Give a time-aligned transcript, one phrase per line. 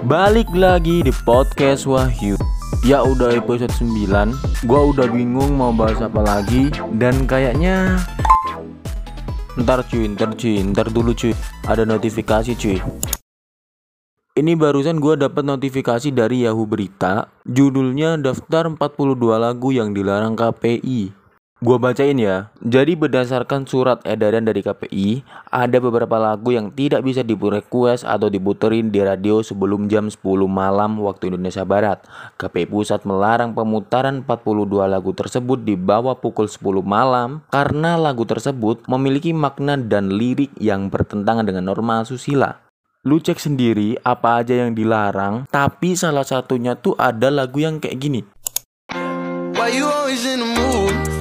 [0.00, 2.32] Balik lagi di podcast Wahyu.
[2.88, 8.00] Ya udah episode 9 Gua udah bingung mau bahas apa lagi Dan kayaknya
[9.60, 11.36] Ntar cuy, ntar cuy, ntar dulu cuy.
[11.68, 12.80] Ada notifikasi cuy.
[14.40, 17.28] Ini barusan gua dapat notifikasi dari Yahoo Berita.
[17.44, 21.19] Judulnya daftar 42 lagu yang dilarang KPI
[21.60, 22.48] Gua bacain ya.
[22.64, 25.20] Jadi berdasarkan surat edaran dari KPI,
[25.52, 30.24] ada beberapa lagu yang tidak bisa di request atau diputerin di radio sebelum jam 10
[30.48, 32.00] malam waktu Indonesia Barat.
[32.40, 38.88] KPI Pusat melarang pemutaran 42 lagu tersebut di bawah pukul 10 malam karena lagu tersebut
[38.88, 42.56] memiliki makna dan lirik yang bertentangan dengan norma asusila.
[43.04, 48.00] Lu cek sendiri apa aja yang dilarang, tapi salah satunya tuh ada lagu yang kayak
[48.00, 48.24] gini.
[49.60, 50.00] Why you?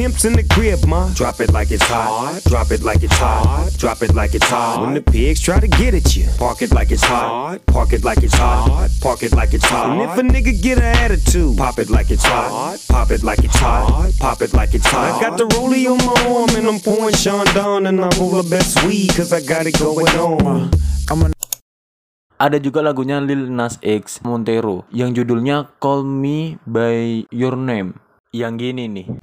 [0.00, 2.40] pimp's in the crib, ma, drop it like it's hot.
[2.48, 3.68] Drop it like it's hot.
[3.76, 4.80] Drop it like it's hot.
[4.80, 7.60] When the pigs try to get at you, park it like it's hot.
[7.66, 8.88] Park it like it's hot.
[9.02, 9.92] Park it like it's hot.
[9.92, 12.80] And if a nigga get an attitude, pop it like it's hot.
[12.88, 14.16] Pop it like it's hot.
[14.18, 15.04] Pop it like it's hot.
[15.04, 18.40] I got the rollie on my arm and I'm pouring Sean down and I'm all
[18.40, 20.72] the best weed cause I got it going on.
[21.12, 21.28] I'm a
[22.40, 28.00] ada juga lagunya Lil Nas X Montero yang judulnya Call Me By Your Name.
[28.32, 29.19] Yang gini nih.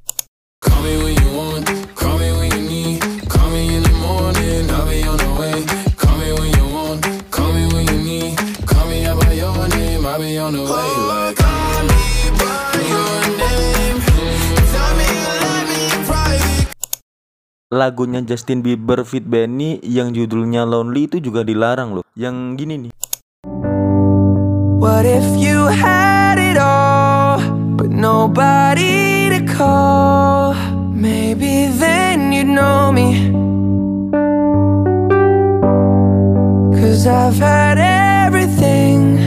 [10.48, 10.92] On the way.
[11.12, 12.08] Like, call me
[12.40, 14.00] by your name.
[14.72, 16.72] Tell me you love me private.
[17.68, 22.06] Lagunya Justin Bieber fit Benny yang judulnya Lonely itu juga dilarang loh.
[22.16, 22.92] Yang gini nih.
[24.80, 27.44] What if you had it all,
[27.76, 30.56] but nobody to call?
[30.96, 33.36] Maybe then you'd know me.
[36.78, 39.20] Cause I've had everything,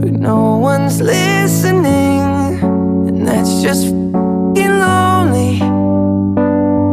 [0.00, 0.51] but no
[0.82, 2.58] one's listening.
[3.06, 3.86] And that's just
[4.58, 5.62] lonely.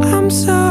[0.05, 0.69] I'm so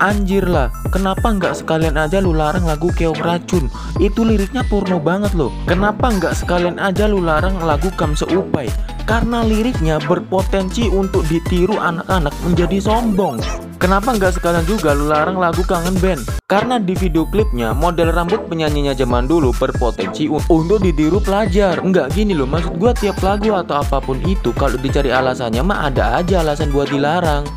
[0.00, 3.68] Anjir lah, kenapa nggak sekalian aja lu larang lagu keong racun?
[4.00, 5.52] Itu liriknya porno banget loh.
[5.68, 8.72] Kenapa nggak sekalian aja lu larang lagu kam seupai?
[9.04, 13.69] Karena liriknya berpotensi untuk ditiru anak-anak menjadi sombong.
[13.80, 16.20] Kenapa nggak sekalian juga lu larang lagu kangen band?
[16.44, 21.80] Karena di video klipnya model rambut penyanyinya zaman dulu berpotensi untuk ditiru pelajar.
[21.80, 25.88] Nggak gini loh, maksud gua tiap lagu atau apa pun itu kalau dicari alasannya mah
[25.88, 27.48] ada aja alasan buat dilarang.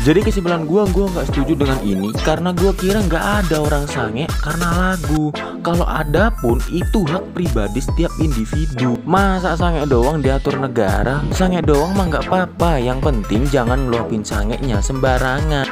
[0.00, 4.24] Jadi kesimpulan gue, gue nggak setuju dengan ini karena gue kira nggak ada orang sange
[4.40, 5.28] karena lagu.
[5.60, 8.96] Kalau ada pun itu hak pribadi setiap individu.
[9.04, 11.20] Masa sange doang diatur negara?
[11.36, 12.80] Sange doang mah nggak apa-apa.
[12.80, 15.68] Yang penting jangan ngeluapin sangenya sembarangan.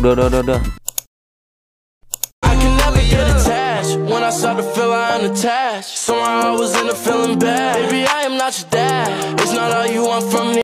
[0.00, 0.60] Udah, udah, udah, udah.
[5.84, 9.70] Somehow I was in a feeling bad Baby, I am not your dad It's not
[9.72, 10.63] all you want from me